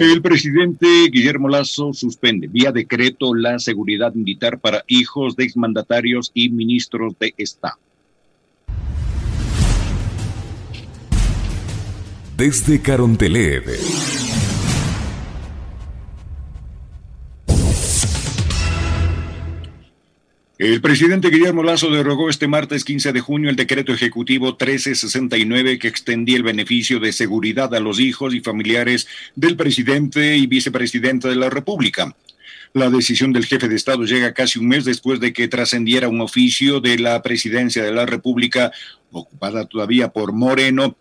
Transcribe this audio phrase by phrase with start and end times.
[0.00, 6.50] El presidente Guillermo Lazo suspende vía decreto la seguridad militar para hijos de exmandatarios y
[6.50, 7.78] ministros de Estado.
[12.36, 13.64] Desde Carondelet.
[20.58, 25.86] El presidente Guillermo Lazo derogó este martes 15 de junio el decreto ejecutivo 1369 que
[25.86, 29.06] extendía el beneficio de seguridad a los hijos y familiares
[29.36, 32.16] del presidente y vicepresidente de la República.
[32.72, 36.20] La decisión del jefe de Estado llega casi un mes después de que trascendiera un
[36.20, 38.72] oficio de la presidencia de la República,
[39.12, 40.96] ocupada todavía por Moreno,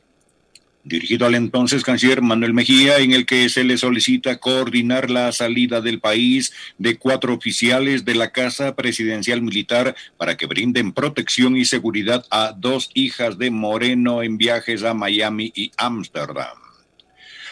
[0.88, 5.82] dirigido al entonces canciller Manuel Mejía, en el que se le solicita coordinar la salida
[5.82, 11.66] del país de cuatro oficiales de la Casa Presidencial Militar para que brinden protección y
[11.66, 16.58] seguridad a dos hijas de Moreno en viajes a Miami y Ámsterdam.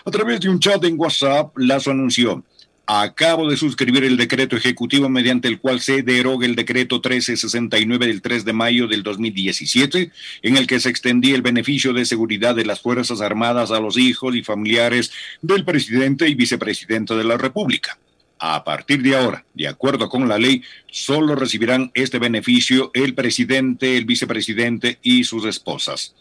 [0.05, 2.43] A través de un chat en WhatsApp, Lazo anunció,
[2.88, 8.21] Acabo de suscribir el decreto ejecutivo mediante el cual se deroga el decreto 1369 del
[8.21, 10.12] 3 de mayo del 2017,
[10.43, 13.98] en el que se extendía el beneficio de seguridad de las Fuerzas Armadas a los
[13.98, 17.98] hijos y familiares del presidente y vicepresidente de la República.
[18.37, 23.98] A partir de ahora, de acuerdo con la ley, solo recibirán este beneficio el presidente,
[23.98, 26.13] el vicepresidente y sus esposas.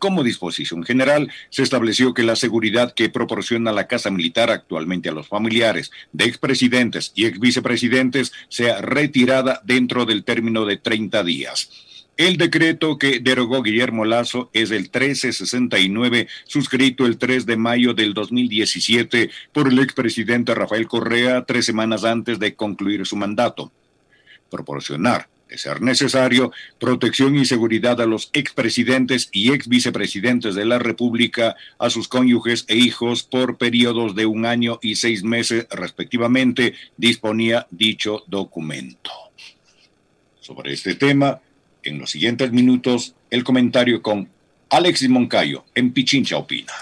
[0.00, 5.12] Como disposición general, se estableció que la seguridad que proporciona la Casa Militar actualmente a
[5.12, 11.68] los familiares de expresidentes y exvicepresidentes sea retirada dentro del término de 30 días.
[12.16, 18.14] El decreto que derogó Guillermo Lazo es el 1369, suscrito el 3 de mayo del
[18.14, 23.70] 2017 por el expresidente Rafael Correa tres semanas antes de concluir su mandato.
[24.50, 31.56] Proporcionar de ser necesario, protección y seguridad a los expresidentes y exvicepresidentes de la República,
[31.78, 37.66] a sus cónyuges e hijos por periodos de un año y seis meses respectivamente, disponía
[37.70, 39.10] dicho documento.
[40.38, 41.40] Sobre este tema,
[41.82, 44.28] en los siguientes minutos, el comentario con
[44.70, 46.72] Alexis Moncayo, en Pichincha Opina.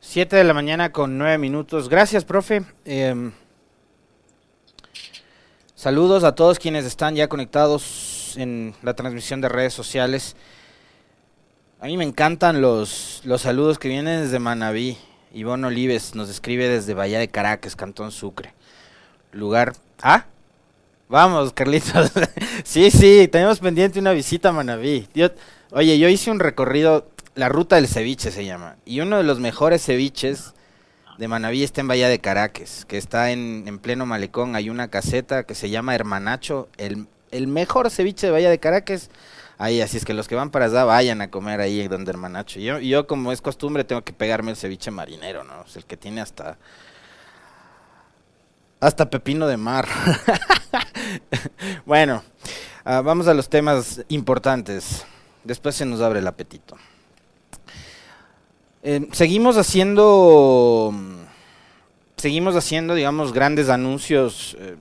[0.00, 1.90] Siete de la mañana con nueve minutos.
[1.90, 2.62] Gracias, profe.
[2.86, 3.32] Eh,
[5.84, 10.34] Saludos a todos quienes están ya conectados en la transmisión de redes sociales.
[11.78, 14.96] A mí me encantan los, los saludos que vienen desde Manabí.
[15.34, 18.54] Ivonne Olives nos escribe desde Bahía de Caracas, Cantón Sucre.
[19.30, 19.74] Lugar.
[20.00, 20.24] ¿Ah?
[21.10, 22.12] Vamos, Carlitos.
[22.64, 25.06] sí, sí, tenemos pendiente una visita a Manabí.
[25.70, 28.76] oye, yo hice un recorrido, la ruta del ceviche se llama.
[28.86, 30.54] Y uno de los mejores ceviches
[31.18, 34.56] de Manaví está en Bahía de Caracas, que está en, pleno malecón.
[34.56, 37.06] Hay una caseta que se llama Hermanacho, el,
[37.46, 39.10] mejor ceviche de Bahía de Caracas.
[39.56, 42.58] Ahí, así es que los que van para allá vayan a comer ahí donde Hermanacho.
[42.58, 45.64] Yo, yo como es costumbre, tengo que pegarme el ceviche marinero, ¿no?
[45.64, 46.58] Es el que tiene hasta.
[48.80, 49.88] Hasta pepino de mar.
[51.86, 52.22] bueno,
[52.84, 55.06] ah, vamos a los temas importantes.
[55.44, 56.76] Después se nos abre el apetito.
[58.86, 60.92] Eh, seguimos haciendo,
[62.18, 64.76] seguimos haciendo, digamos, grandes anuncios eh,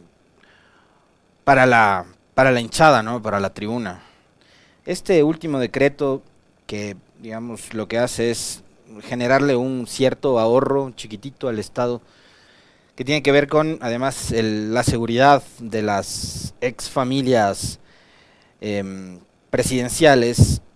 [1.46, 3.22] para la para la hinchada, ¿no?
[3.22, 4.04] Para la tribuna.
[4.86, 6.22] Este último decreto
[6.68, 8.66] que, digamos, lo que hace es
[9.04, 12.02] generarle un cierto ahorro chiquitito al Estado
[12.98, 17.80] que tiene que ver con, además, la seguridad de las ex familias
[18.60, 20.73] em, presidenciales Mm,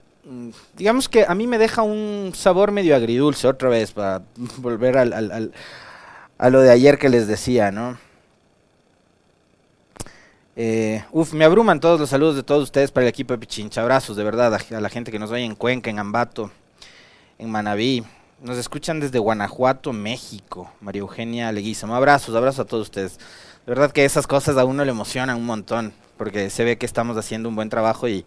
[0.76, 4.24] digamos que a mí me deja un sabor medio agridulce otra vez para
[4.58, 5.54] volver al,
[6.38, 7.98] a lo de ayer que les decía, ¿no?
[10.60, 13.82] Eh, uf, me abruman todos los saludos de todos ustedes para el equipo de Pichincha.
[13.82, 16.52] Abrazos de verdad a, la gente que nos ve en Cuenca, en Ambato,
[17.38, 18.04] en Manabí.
[18.42, 20.72] Nos escuchan desde Guanajuato, México.
[20.82, 21.96] María Eugenia Leguizamo.
[21.96, 23.18] Abrazos, abrazos a todos ustedes.
[23.18, 26.88] De verdad que esas cosas a uno le emocionan un montón, porque se ve que
[26.88, 28.26] estamos haciendo un buen trabajo y,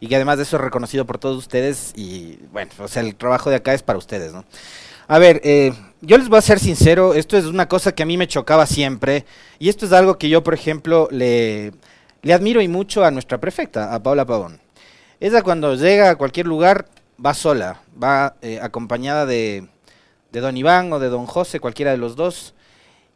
[0.00, 3.14] y que además de eso es reconocido por todos ustedes y bueno, o sea, el
[3.14, 4.44] trabajo de acá es para ustedes, ¿no?
[5.06, 8.06] A ver, eh, yo les voy a ser sincero, esto es una cosa que a
[8.06, 9.26] mí me chocaba siempre
[9.58, 11.72] y esto es algo que yo, por ejemplo, le,
[12.22, 14.60] le admiro y mucho a nuestra prefecta, a Paula Pavón.
[15.18, 16.86] Ella cuando llega a cualquier lugar
[17.24, 19.68] va sola, va eh, acompañada de,
[20.32, 22.54] de don Iván o de don José, cualquiera de los dos,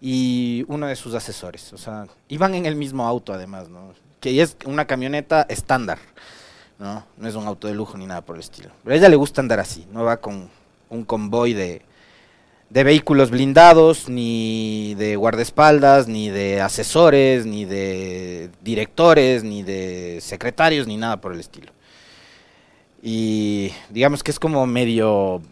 [0.01, 1.73] y uno de sus asesores.
[1.73, 3.95] O sea, iban en el mismo auto además, ¿no?
[4.21, 5.99] Que es una camioneta estándar.
[6.79, 7.05] ¿No?
[7.17, 8.71] No es un auto de lujo ni nada por el estilo.
[8.83, 10.49] Pero a ella le gusta andar así, no va con
[10.89, 11.83] un convoy de,
[12.71, 20.87] de vehículos blindados, ni de guardaespaldas, ni de asesores, ni de directores, ni de secretarios,
[20.87, 21.73] ni nada por el estilo.
[23.03, 25.43] Y digamos que es como medio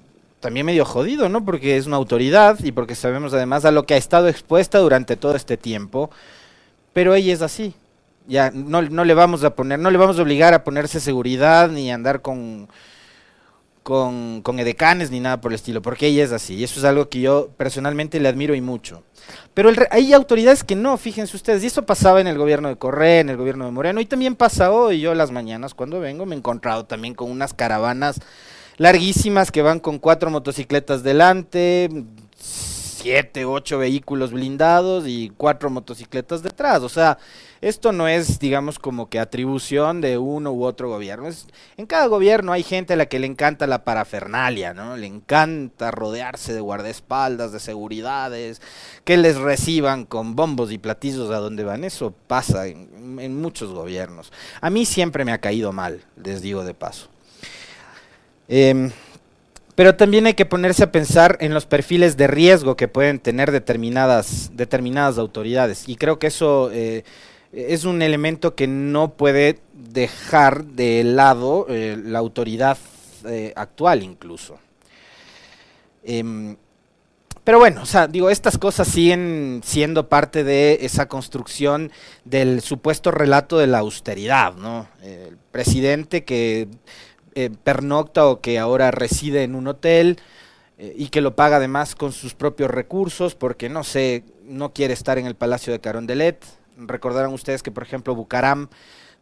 [0.43, 1.45] también medio jodido, ¿no?
[1.45, 5.17] Porque es una autoridad y porque sabemos además a lo que ha estado expuesta durante
[5.17, 6.11] todo este tiempo.
[6.93, 7.75] Pero ella es así.
[8.27, 11.69] Ya no, no le vamos a poner, no le vamos a obligar a ponerse seguridad
[11.69, 12.69] ni a andar con
[13.83, 16.85] con, con edecanes ni nada por el estilo, porque ella es así, y eso es
[16.85, 19.03] algo que yo personalmente le admiro y mucho.
[19.55, 23.21] Pero hay autoridades que no, fíjense ustedes, y eso pasaba en el gobierno de Correa,
[23.21, 26.35] en el gobierno de Moreno, y también pasa hoy, yo las mañanas cuando vengo me
[26.35, 28.21] he encontrado también con unas caravanas
[28.79, 31.89] larguísimas que van con cuatro motocicletas delante,
[32.39, 36.83] siete, ocho vehículos blindados y cuatro motocicletas detrás.
[36.83, 37.19] O sea,
[37.63, 41.29] esto no es, digamos, como que atribución de uno u otro gobierno.
[41.29, 44.97] Es, en cada gobierno hay gente a la que le encanta la parafernalia, ¿no?
[44.97, 48.61] Le encanta rodearse de guardaespaldas, de seguridades,
[49.05, 51.85] que les reciban con bombos y platillos a donde van.
[51.85, 54.33] Eso pasa en, muchos gobiernos.
[54.61, 57.09] A mí siempre me ha caído mal, les digo de paso.
[58.49, 58.91] Eh,
[59.77, 63.53] pero también hay que ponerse a pensar en los perfiles de riesgo que pueden tener
[63.53, 65.89] determinadas, determinadas autoridades.
[65.89, 67.05] Y creo que eso eh,
[67.53, 72.79] es un elemento que no puede dejar de lado eh, la autoridad
[73.27, 74.59] eh, actual incluso.
[76.03, 76.57] Em,
[77.45, 81.91] pero bueno, o sea, digo, estas cosas siguen siendo parte de esa construcción
[82.25, 84.89] del supuesto relato de la austeridad, ¿no?
[85.03, 86.69] El presidente que
[87.35, 90.19] eh, pernocta o que ahora reside en un hotel
[90.97, 95.17] y que lo paga además con sus propios recursos porque no sé, no quiere estar
[95.17, 96.45] en el Palacio de Carondelet.
[96.77, 98.69] Recordarán ustedes que por ejemplo Bucaram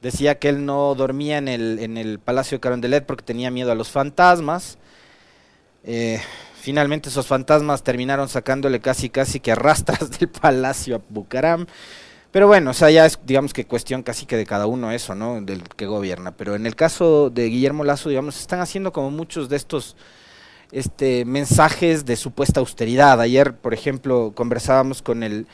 [0.03, 3.73] decía que él no dormía en el, en el Palacio de Carondelet porque tenía miedo
[3.73, 4.79] a los fantasmas.
[5.85, 6.21] Eh,
[6.61, 11.67] finalmente esos fantasmas terminaron sacándole casi casi que arrastras del palacio a Bucaram.
[12.33, 15.17] Pero bueno, o sea, ya es, digamos que cuestión casi que de cada uno eso,
[15.17, 15.41] ¿no?
[15.41, 16.31] Del que gobierna.
[16.37, 19.97] Pero en el caso de Guillermo Lazo, digamos, están haciendo como muchos de estos
[20.71, 23.21] este, mensajes de supuesta austeridad.
[23.21, 25.49] Ayer, por ejemplo, conversábamos con el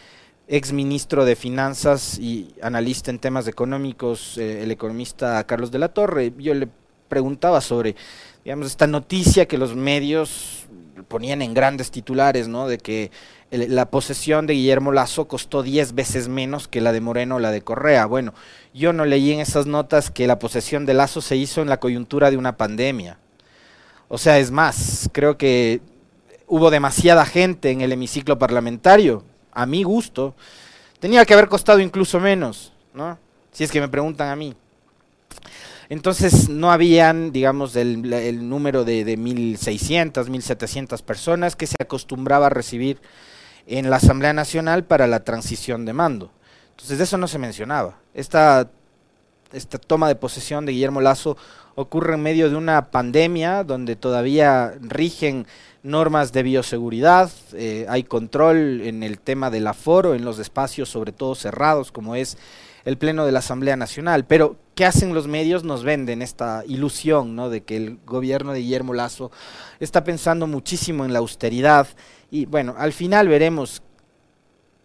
[0.49, 5.89] ex ministro de Finanzas y analista en temas económicos, eh, el economista Carlos de la
[5.89, 6.33] Torre.
[6.39, 6.69] Yo le
[7.09, 7.97] preguntaba sobre,
[8.45, 10.67] digamos, esta noticia que los medios
[11.09, 12.69] ponían en grandes titulares, ¿no?
[12.69, 13.11] De que
[13.51, 17.51] la posesión de Guillermo Lazo costó 10 veces menos que la de Moreno o la
[17.51, 18.07] de Correa.
[18.07, 18.35] Bueno,
[18.75, 21.79] yo no leí en esas notas que la posesión de Lazo se hizo en la
[21.79, 23.19] coyuntura de una pandemia.
[24.09, 25.81] O sea, es más, creo que
[26.47, 29.25] hubo demasiada gente en el hemiciclo parlamentario,
[29.57, 30.37] a mi gusto.
[31.01, 33.19] Tenía que haber costado incluso menos, ¿no?
[33.51, 34.55] Si es que me preguntan a mí.
[35.89, 42.51] Entonces no habían, digamos, el, número de, de 1.600, 1.700 personas que se acostumbraba a
[42.51, 43.01] recibir
[43.67, 46.33] en la Asamblea Nacional para la transición de mando.
[46.71, 47.99] Entonces de eso no se mencionaba.
[48.13, 48.69] Esta,
[49.53, 51.39] esta toma de posesión de Guillermo Lazo
[51.77, 55.47] ocurre en medio de una pandemia donde todavía rigen
[55.83, 61.13] normas de bioseguridad, eh, hay control en el tema del aforo, en los espacios sobre
[61.13, 62.37] todo cerrados como es
[62.85, 64.25] el Pleno de la Asamblea Nacional.
[64.25, 65.65] Pero, ¿qué hacen los medios?
[65.65, 67.51] Nos venden esta ilusión ¿no?
[67.51, 69.31] de que el gobierno de Guillermo Lazo
[69.81, 71.87] está pensando muchísimo en la austeridad
[72.31, 73.83] y bueno, al final veremos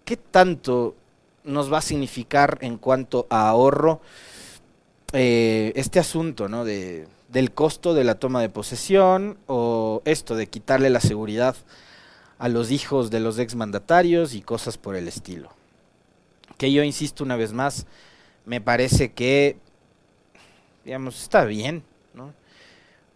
[0.06, 0.96] qué tanto
[1.44, 4.02] nos va a significar en cuanto a ahorro
[5.14, 6.66] eh, este asunto, ¿no?
[6.66, 11.56] De, del costo de la toma de posesión o esto de quitarle la seguridad
[12.40, 15.50] a los hijos de los exmandatarios y cosas por el estilo.
[16.58, 17.86] Que yo insisto una vez más,
[18.46, 19.58] me parece que,
[20.84, 21.84] digamos, está bien,
[22.14, 22.34] ¿no?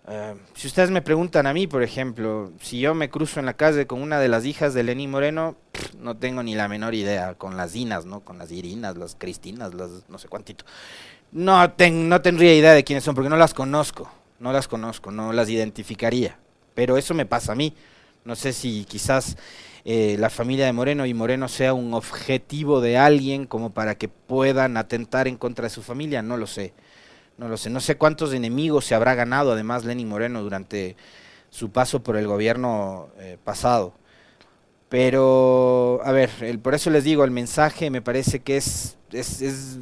[0.08, 3.56] Eh, si ustedes me preguntan a mí, por ejemplo, si yo me cruzo en la
[3.56, 5.56] calle con una de las hijas de Lenín Moreno,
[6.00, 8.20] no tengo ni la menor idea, con las Dinas, ¿no?
[8.20, 10.66] Con las Irinas, las Cristinas, las no sé cuántito.
[11.36, 15.34] No, no tendría idea de quiénes son, porque no las conozco, no las conozco, no
[15.34, 16.38] las identificaría.
[16.74, 17.74] Pero eso me pasa a mí.
[18.24, 19.36] No sé si quizás
[19.84, 24.08] eh, la familia de Moreno y Moreno sea un objetivo de alguien como para que
[24.08, 26.74] puedan atentar en contra de su familia, no lo sé.
[27.38, 30.96] No lo sé, no sé cuántos enemigos se habrá ganado además Lenin Moreno durante
[31.50, 33.94] su paso por el gobierno eh, pasado.
[34.88, 39.42] Pero, a ver, el, por eso les digo, el mensaje me parece que es, es,
[39.42, 39.80] es,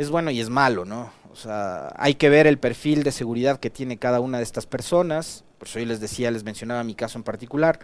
[0.00, 1.12] es bueno y es malo, ¿no?
[1.30, 4.64] O sea, hay que ver el perfil de seguridad que tiene cada una de estas
[4.64, 5.44] personas.
[5.58, 7.80] Por eso yo les decía, les mencionaba mi caso en particular.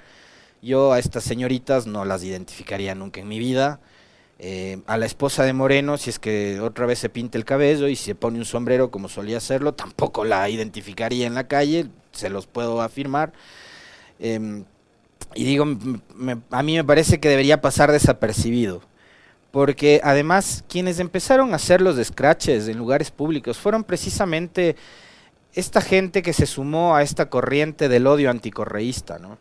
[0.62, 3.80] Yo a estas señoritas no las identificaría nunca en mi vida.
[4.38, 7.86] Eh, a la esposa de Moreno, si es que otra vez se pinta el cabello
[7.86, 12.30] y se pone un sombrero como solía hacerlo, tampoco la identificaría en la calle, se
[12.30, 13.34] los puedo afirmar.
[14.18, 14.64] Em,
[15.34, 15.64] y digo,
[16.50, 18.80] a mí me parece que debería pasar desapercibido,
[19.56, 24.76] porque además quienes empezaron a hacer los scratches en lugares públicos fueron precisamente
[25.54, 29.38] esta gente que se sumó a esta corriente del odio anticorreísta, ¿no?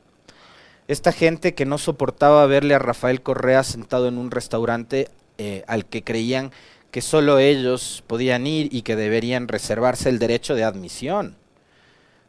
[0.88, 5.86] Esta gente que no soportaba verle a Rafael Correa sentado en un restaurante eh, al
[5.86, 6.54] que creían
[6.92, 11.36] que solo ellos podían ir y que deberían reservarse el derecho de admisión.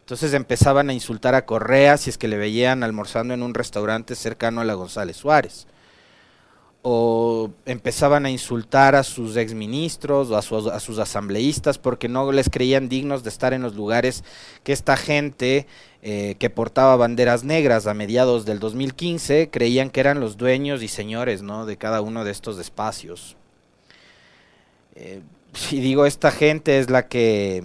[0.00, 4.16] Entonces empezaban a insultar a Correa si es que le veían almorzando en un restaurante
[4.16, 5.68] cercano a la González Suárez.
[6.88, 12.88] O empezaban a insultar a sus exministros o a, sus asambleístas porque no les creían
[12.88, 14.22] dignos de estar en los lugares
[14.62, 15.66] que esta gente
[16.02, 20.86] eh, que portaba banderas negras a mediados del 2015 creían que eran los dueños y
[20.86, 21.66] señores ¿no?
[21.66, 23.36] de cada uno de estos espacios.
[24.94, 25.22] Eh,
[25.72, 27.64] y digo, esta gente es la que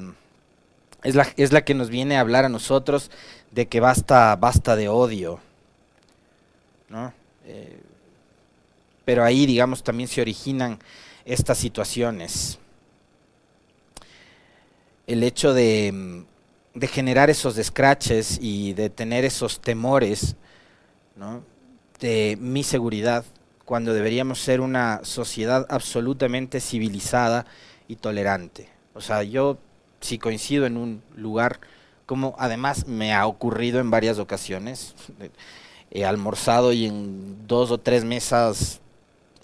[1.03, 3.11] es la, es la que nos viene a hablar a nosotros
[3.51, 5.39] de que basta, basta de odio.
[6.89, 7.13] ¿no?
[7.45, 7.80] Eh,
[9.05, 10.79] pero ahí, digamos, también se originan
[11.25, 12.59] estas situaciones.
[15.07, 16.23] El hecho de,
[16.73, 20.35] de generar esos descraches y de tener esos temores
[21.99, 23.25] de mi seguridad,
[23.65, 27.45] cuando deberíamos ser una sociedad absolutamente civilizada
[27.87, 28.69] y tolerante.
[28.93, 29.57] O sea, yo
[29.99, 31.59] si coincido en un lugar,
[32.05, 34.95] como además me ha ocurrido en varias ocasiones,
[35.91, 38.81] he almorzado y en dos o tres mesas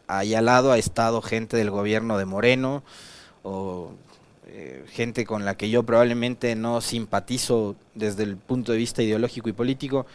[0.07, 2.83] ahí al lado ha estado gente del gobierno de Moreno
[3.43, 3.91] o
[4.47, 9.49] eh, gente con la que yo probablemente no simpatizo desde el punto de vista ideológico
[9.49, 10.05] y político,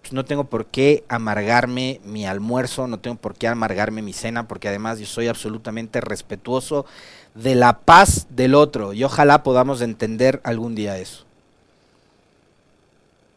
[0.00, 4.48] pues no tengo por qué amargarme mi almuerzo, no tengo por qué amargarme mi cena,
[4.48, 6.86] porque además yo soy absolutamente respetuoso
[7.34, 11.24] de la paz del otro y ojalá podamos entender algún día eso.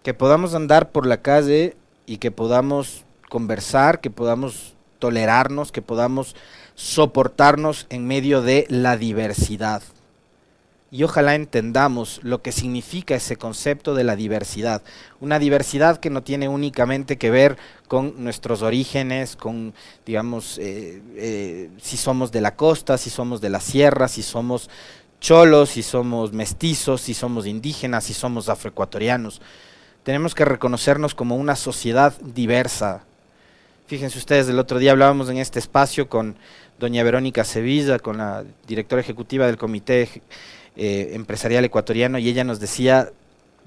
[0.04, 6.36] Que podamos andar por la calle y que podamos conversar, que podamos tolerarnos, que podamos
[6.76, 9.82] soportarnos en medio de la diversidad
[10.96, 14.82] y ojalá entendamos lo que significa ese concepto de la diversidad.
[15.20, 17.58] Una diversidad que no tiene únicamente que ver
[17.90, 19.74] con nuestros orígenes, con,
[20.06, 24.70] digamos, eh, eh, si somos de la costa, si somos de la sierra, si somos
[25.20, 29.42] cholos, si somos mestizos, si somos indígenas, si somos afroecuatorianos.
[30.04, 33.04] Tenemos que reconocernos como una sociedad diversa.
[33.88, 36.38] Fíjense ustedes, el otro día hablábamos en este espacio con
[36.80, 40.10] doña Verónica Sevilla, con la directora ejecutiva del Comité
[40.76, 43.12] eh, empresarial ecuatoriano y ella nos decía,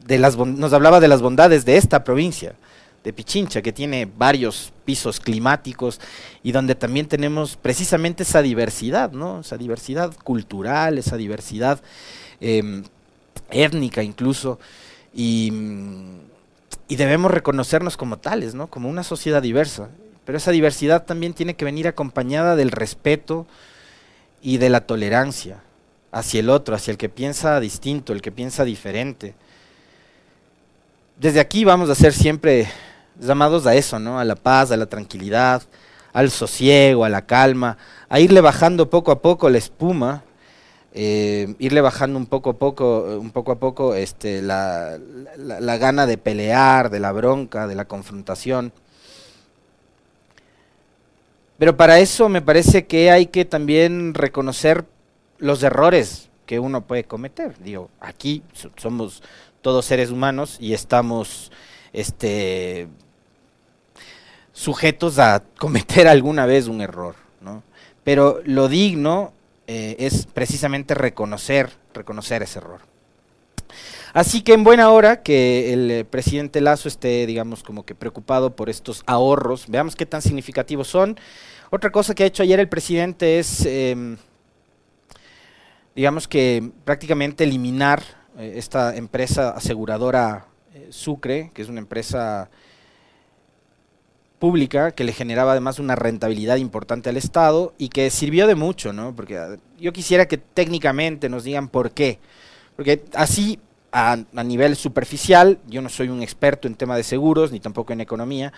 [0.04, 2.56] de las nos hablaba de las bondades de esta provincia,
[3.04, 6.00] de Pichincha, que tiene varios pisos climáticos
[6.42, 9.42] y donde también tenemos precisamente esa diversidad, ¿no?
[9.42, 11.80] Esa diversidad cultural, esa diversidad
[12.40, 12.82] em,
[13.50, 14.58] étnica incluso,
[15.14, 15.52] y,
[16.88, 18.66] y, debemos reconocernos como tales, ¿no?
[18.66, 19.90] Como una sociedad diversa.
[20.28, 23.46] Pero esa diversidad también tiene que venir acompañada del respeto
[24.42, 25.62] y de la tolerancia
[26.12, 29.34] hacia el otro, hacia el que piensa distinto, el que piensa diferente.
[31.18, 32.68] Desde aquí vamos a ser siempre
[33.18, 34.20] llamados a eso, ¿no?
[34.20, 35.62] A la paz, a la tranquilidad,
[36.12, 37.78] al sosiego, a la calma,
[38.10, 40.24] a irle bajando poco a poco la espuma,
[40.92, 44.98] eh, irle bajando un poco a poco, un poco a poco, este, la,
[45.38, 48.74] la gana de pelear, de la bronca, de la confrontación.
[51.58, 54.84] Pero para eso me parece que hay que también reconocer
[55.38, 57.58] los errores que uno puede cometer.
[57.58, 58.42] Digo, aquí
[58.76, 59.22] somos
[59.60, 61.50] todos seres humanos y estamos
[61.92, 62.88] este,
[64.52, 67.62] sujetos a cometer alguna vez un error, ¿no?
[68.04, 69.32] Pero lo digno
[69.66, 72.80] eh, es precisamente reconocer, reconocer ese error.
[74.12, 78.56] Así que en buena hora que el eh, presidente Lazo esté, digamos, como que preocupado
[78.56, 81.18] por estos ahorros, veamos qué tan significativos son.
[81.70, 84.16] Otra cosa que ha hecho ayer el presidente es em,
[85.94, 88.02] digamos que prácticamente eliminar
[88.38, 92.48] eh, esta empresa aseguradora eh, Sucre, que es una empresa
[94.38, 98.92] pública que le generaba además una rentabilidad importante al Estado y que sirvió de mucho,
[98.92, 99.14] ¿no?
[99.16, 102.20] Porque ah, yo quisiera que técnicamente nos digan por qué.
[102.76, 103.58] Porque así,
[103.92, 107.92] a, a nivel superficial, yo no soy un experto en tema de seguros, ni tampoco
[107.92, 108.52] en economía,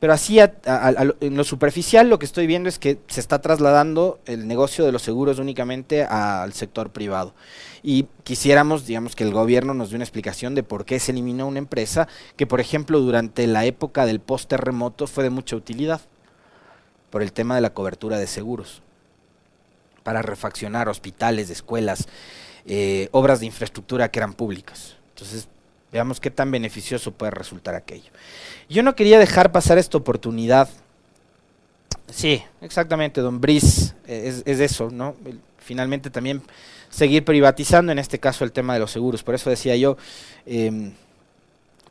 [0.00, 4.46] pero así, en lo superficial, lo que estoy viendo es que se está trasladando el
[4.46, 7.34] negocio de los seguros únicamente al sector privado.
[7.82, 11.48] Y quisiéramos, digamos, que el gobierno nos dé una explicación de por qué se eliminó
[11.48, 12.06] una empresa
[12.36, 16.00] que, por ejemplo, durante la época del post-terremoto fue de mucha utilidad,
[17.10, 18.82] por el tema de la cobertura de seguros,
[20.04, 22.06] para refaccionar hospitales, escuelas,
[22.66, 24.96] eh, obras de infraestructura que eran públicas.
[25.10, 25.48] Entonces,
[25.92, 28.10] Veamos qué tan beneficioso puede resultar aquello.
[28.68, 30.68] Yo no quería dejar pasar esta oportunidad.
[32.10, 35.14] Sí, exactamente, don Brice, eh, es, eso, ¿no?
[35.58, 36.42] finalmente también
[36.88, 39.22] seguir privatizando, en este caso el tema de los seguros.
[39.22, 39.96] Por eso decía yo,
[40.46, 40.92] em,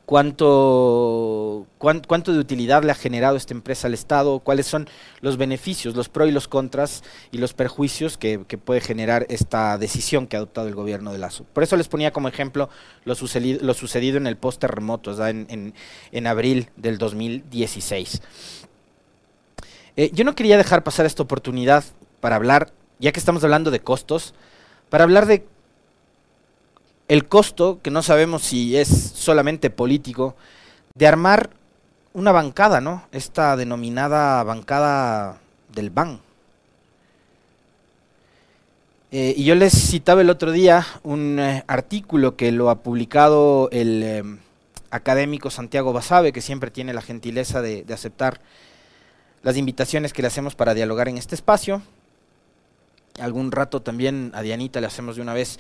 [0.08, 4.88] cuánto, cuánto de utilidad le ha generado esta empresa al Estado, cuáles son
[5.20, 10.26] los beneficios, los pros y los contras y los perjuicios que, puede generar esta decisión
[10.26, 11.46] que ha adoptado el gobierno de Lazo.
[11.52, 12.70] Por eso les ponía como ejemplo
[13.04, 15.74] lo sucedido, en el post terremoto, en,
[16.14, 18.22] en, abril del 2016.
[19.98, 21.84] Eh, yo no quería dejar pasar esta oportunidad
[22.22, 24.34] para hablar, ya que estamos hablando de costos,
[24.90, 25.46] para hablar de
[27.08, 30.36] el costo, que no sabemos si es solamente político,
[30.96, 31.52] de armar
[32.14, 33.04] una bancada, ¿no?
[33.12, 35.40] Esta denominada bancada
[35.74, 36.20] del BAN.
[39.12, 43.70] Eh, y yo les citaba el otro día un eh, artículo que lo ha publicado
[43.72, 44.24] el eh,
[44.90, 48.42] académico Santiago Basabe, que siempre tiene la gentileza de, de aceptar
[49.44, 51.82] las invitaciones que le hacemos para dialogar en este espacio.
[53.18, 55.58] Algún rato también a Dianita le hacemos de una vez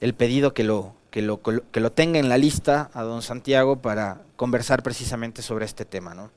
[0.00, 3.76] el pedido que lo, que lo, que lo tenga en la lista a don Santiago
[3.76, 6.14] para conversar precisamente sobre este tema.
[6.14, 6.30] ¿no?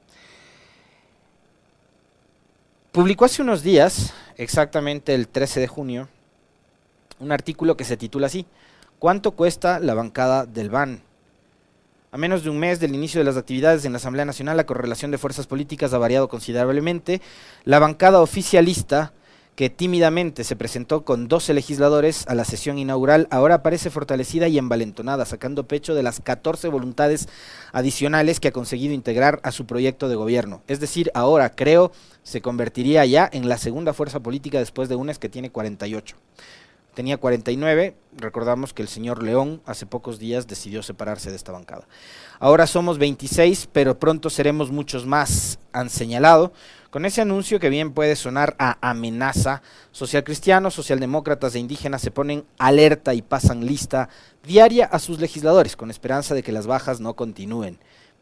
[2.92, 6.10] Publicó hace unos días, exactamente el 13 de junio,
[7.20, 8.46] un artículo que se titula así,
[9.02, 11.02] ¿Cuánto cuesta la bancada del BAN?
[12.12, 14.68] A menos de un mes del inicio de las actividades en la Asamblea Nacional, la
[14.68, 17.20] correlación de fuerzas políticas ha variado considerablemente.
[17.64, 19.12] La bancada oficialista
[19.62, 24.58] que tímidamente se presentó con 12 legisladores a la sesión inaugural, ahora parece fortalecida y
[24.58, 27.30] envalentonada, sacando pecho de las 14 voluntades
[27.72, 30.64] adicionales que ha conseguido integrar a su proyecto de gobierno.
[30.68, 31.92] Es decir, ahora creo
[32.24, 36.16] se convertiría ya en la segunda fuerza política después de UNES que tiene 48.
[36.94, 41.88] Tenía 49, recordamos que el señor León hace pocos días decidió separarse de esta bancada.
[42.40, 46.52] Ahora somos 26, pero pronto seremos muchos más, han señalado
[46.92, 49.62] con ese anuncio que bien puede sonar a amenaza,
[49.94, 54.10] socialcristianos, socialdemócratas e indígenas se ponen alerta y pasan lista
[54.44, 57.80] diaria a sus legisladores con esperanza de que las bajas no continúen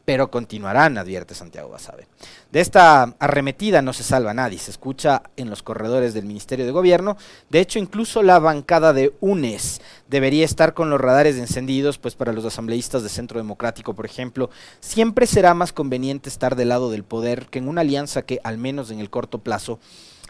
[0.10, 2.08] pero continuarán, advierte Santiago Basabe.
[2.52, 6.72] De esta arremetida no se salva nadie, se escucha en los corredores del Ministerio de
[6.72, 7.16] Gobierno.
[7.52, 12.34] De hecho, incluso la bancada de UNES debería estar con los radares encendidos, pues para
[12.34, 17.04] los asambleístas de Centro Democrático, por ejemplo, siempre será más conveniente estar del lado del
[17.04, 19.78] poder que en una alianza que, al menos en el corto plazo,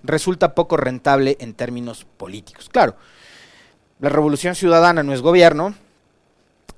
[0.03, 2.67] resulta poco rentable en términos políticos.
[2.67, 2.97] Claro,
[4.01, 5.73] la revolución ciudadana no es gobierno,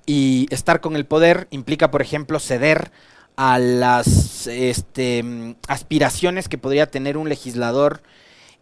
[0.06, 2.92] y estar con el poder implica, por ejemplo, ceder
[3.36, 8.02] a las este, aspiraciones que podría tener un legislador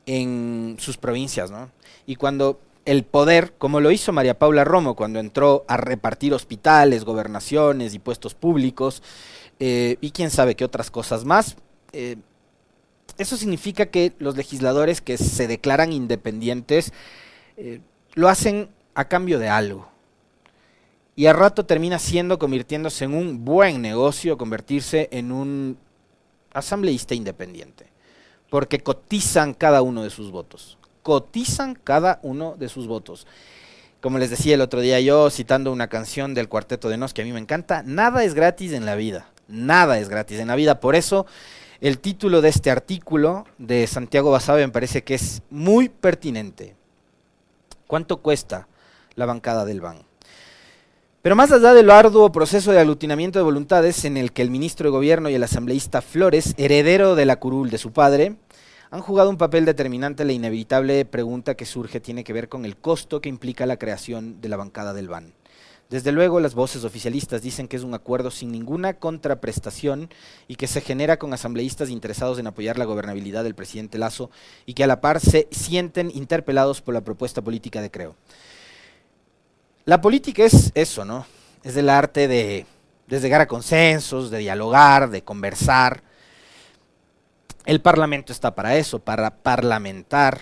[0.06, 1.70] en sus provincias, ¿no?
[2.06, 7.04] Y cuando el poder, como lo hizo María Paula Romo cuando entró a repartir hospitales,
[7.06, 9.04] gobernaciones y puestos públicos,
[9.60, 11.58] eh, y quién sabe qué otras cosas más,
[11.92, 12.16] eh,
[13.18, 16.94] eso significa que los legisladores que se declaran independientes
[17.58, 17.82] eh,
[18.14, 19.90] lo hacen a cambio de algo
[21.20, 25.78] y al rato termina siendo, convirtiéndose en un buen negocio, convertirse en un
[26.54, 27.88] asambleísta independiente,
[28.50, 33.28] porque cotizan cada uno de sus votos, cotizan cada uno de sus votos.
[34.00, 37.24] Como les decía el otro día yo, citando una canción del Cuarteto de Nos que
[37.24, 40.56] a mí me encanta, nada es gratis en la vida, nada es gratis en la
[40.56, 41.26] vida, por eso
[41.82, 46.78] el título de este artículo de Santiago Basabe me parece que es muy pertinente.
[47.88, 48.70] ¿Cuánto cuesta
[49.16, 50.09] la bancada del BAN?
[51.30, 54.86] Pero más allá del arduo proceso de aglutinamiento de voluntades en el que el ministro
[54.86, 58.38] de Gobierno y el asambleísta Flores, heredero de la curul de su padre,
[58.90, 62.78] han jugado un papel determinante, la inevitable pregunta que surge tiene que ver con el
[62.78, 65.36] costo que implica la creación de la bancada del BAN.
[65.92, 70.10] Desde luego, las voces oficialistas dicen que es un acuerdo sin ninguna contraprestación
[70.48, 74.32] y que se genera con asambleístas interesados en apoyar la gobernabilidad del presidente Lazo
[74.66, 78.16] y que a la par se sienten interpelados por la propuesta política de Creo.
[79.90, 81.26] La política es eso, ¿no?
[81.64, 82.68] Es el arte de,
[83.08, 86.04] llegar a consensos, de dialogar, de conversar.
[87.66, 90.42] El Parlamento está para eso, para parlamentar.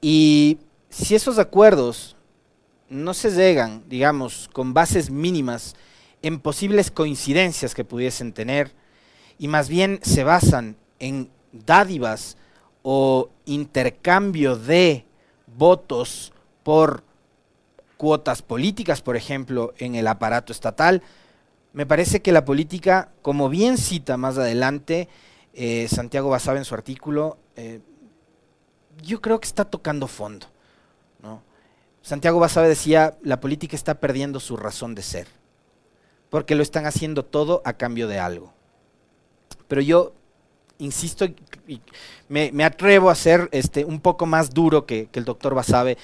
[0.00, 0.58] Y
[0.90, 2.14] si esos acuerdos
[2.88, 5.74] no se llegan, digamos, con bases mínimas
[6.22, 8.72] en posibles coincidencias que pudiesen tener,
[9.40, 12.36] y más bien se basan en dádivas
[12.84, 15.04] o intercambio de
[15.48, 16.32] votos
[16.62, 17.09] por
[18.00, 21.02] cuotas políticas, por ejemplo, en el aparato estatal.
[21.74, 25.06] Me parece que la política, como bien cita más adelante
[25.52, 27.80] eh, Santiago Basabe en su artículo, eh,
[29.02, 30.46] yo creo que está tocando fondo.
[32.00, 35.28] Santiago Basabe decía, la política está perdiendo su razón de ser,
[36.30, 38.54] porque lo están haciendo todo a cambio de algo.
[39.68, 40.14] Pero yo
[40.78, 41.26] insisto,
[42.30, 45.98] me, atrevo a ser este, un poco más duro que el doctor Basabe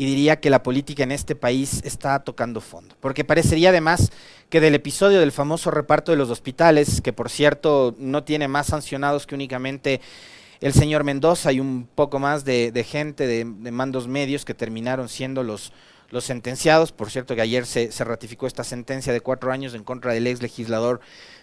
[0.00, 2.94] y diría que la política en este país está tocando fondo.
[3.00, 4.12] Porque parecería además
[4.48, 8.68] que del episodio del famoso reparto de los hospitales, que por cierto no tiene más
[8.68, 10.00] sancionados que únicamente
[10.60, 15.42] el señor Mendoza y un poco más de, gente de, mandos medios que terminaron siendo
[15.42, 15.72] los,
[16.10, 16.92] los sentenciados.
[16.92, 20.28] Por cierto que ayer se, se, ratificó esta sentencia de cuatro años en contra del
[20.28, 21.00] ex legislador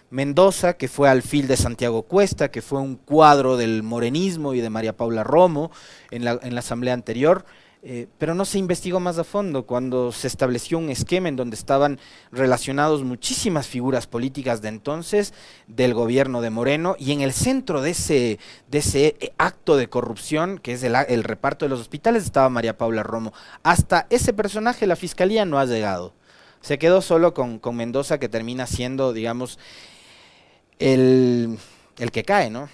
[0.08, 4.70] Mendoza, que fue alfil de Santiago Cuesta, que fue un cuadro del morenismo y de
[4.70, 5.70] María Paula Romo
[6.10, 7.44] en la, en la asamblea anterior.
[7.88, 11.54] Eh, pero no se investigó más a fondo cuando se estableció un esquema en donde
[11.54, 12.00] estaban
[12.32, 15.32] relacionados muchísimas figuras políticas de entonces
[15.68, 19.88] del gobierno de Moreno y en el centro de ese, de ese eh, acto de
[19.88, 23.32] corrupción, que es el, reparto de los hospitales, estaba María Paula Romo.
[23.62, 26.12] Hasta ese personaje la fiscalía no ha llegado.
[26.62, 29.60] Se quedó solo con, Mendoza, que termina siendo, digamos,
[30.80, 31.56] el,
[31.98, 32.68] el que cae, ¿no?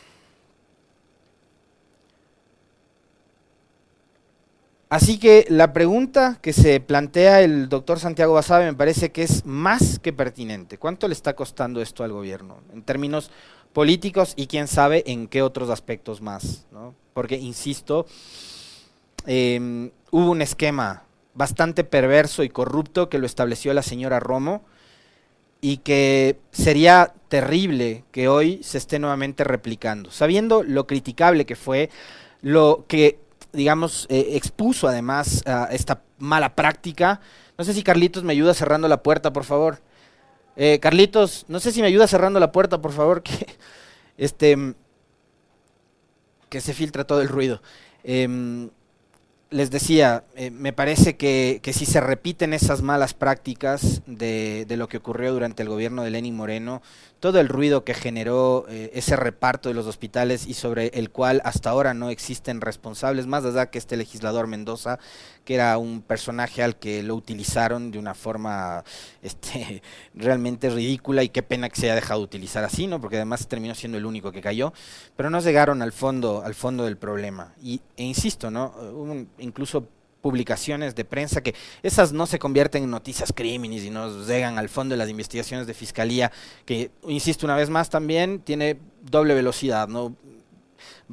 [4.92, 9.46] Así que la pregunta que se plantea el doctor Santiago Basabe me parece que es
[9.46, 10.76] más que pertinente.
[10.76, 13.31] ¿Cuánto le está costando esto al gobierno en términos
[13.72, 16.66] políticos y quién sabe en qué otros aspectos más?
[17.14, 18.05] Porque, insisto,
[19.24, 24.61] em, hubo un esquema bastante perverso y corrupto que lo estableció la señora Romo
[25.62, 31.88] y que sería terrible que hoy se esté nuevamente replicando, sabiendo lo criticable que fue,
[32.42, 37.20] lo que digamos, eh, expuso además esta mala práctica.
[37.58, 39.80] No sé si Carlitos me ayuda cerrando la puerta, por favor.
[40.56, 43.46] Eh, Carlitos, no sé si me ayuda cerrando la puerta, por favor, que,
[44.16, 44.74] este,
[46.48, 47.62] que se filtra todo el ruido.
[48.04, 48.70] Em,
[49.52, 54.88] les decía, eh, me parece que, si se repiten esas malas prácticas de, de, lo
[54.88, 56.82] que ocurrió durante el gobierno de Lenin Moreno,
[57.22, 61.40] todo el ruido que generó eh, ese reparto de los hospitales y sobre el cual
[61.44, 64.98] hasta ahora no existen responsables, más allá que este legislador Mendoza,
[65.44, 68.82] que era un personaje al que lo utilizaron de una forma
[69.22, 69.84] este,
[70.16, 73.00] realmente ridícula y qué pena que se haya dejado utilizar así, ¿no?
[73.00, 74.72] porque además terminó siendo el único que cayó,
[75.14, 77.54] pero no llegaron al fondo, al fondo del problema.
[77.62, 78.74] Y, e insisto, ¿no?
[79.42, 79.87] Incluso
[80.22, 84.68] publicaciones de prensa que esas no se convierten en noticias crímenes y no llegan al
[84.68, 86.33] fondo de las investigaciones de fiscalía,
[86.64, 90.16] que, insisto una vez más, también tiene doble velocidad, ¿no?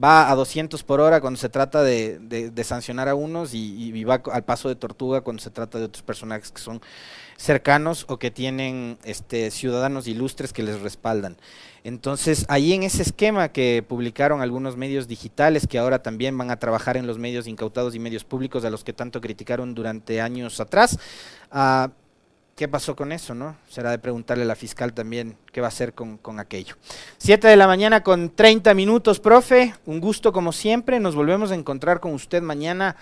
[0.02, 4.46] Va a 200 por hora cuando se trata de, sancionar a unos y, va al
[4.46, 6.80] paso de tortuga cuando se trata de otros personajes que son
[7.40, 11.38] cercanos o que tienen este, ciudadanos ilustres que les respaldan.
[11.86, 16.60] Entonces, ahí en ese esquema que publicaron algunos medios digitales que ahora también van a
[16.60, 20.60] trabajar en los medios incautados y medios públicos a los que tanto criticaron durante años
[20.60, 21.00] atrás,
[21.50, 21.92] ah,
[22.58, 23.34] ¿qué pasó con eso?
[23.34, 23.56] no?
[23.70, 26.76] Será de preguntarle a la fiscal también qué va a hacer con, con aquello.
[27.18, 29.74] Siete de la mañana con 30 minutos, profe.
[29.86, 31.00] Un gusto como siempre.
[31.00, 32.98] Nos volvemos a encontrar con usted mañana.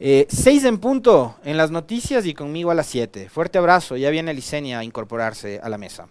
[0.00, 3.28] Eh, seis en punto en las noticias y conmigo a las siete.
[3.28, 3.96] Fuerte abrazo.
[3.96, 6.08] Ya viene Licenia a incorporarse a la mesa.